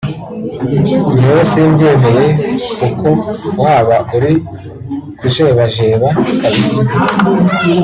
[1.17, 2.23] gewe simbyemeye
[2.81, 3.09] kko
[3.61, 4.33] waba uri
[5.19, 6.09] kujebajeba
[6.43, 6.95] kbsa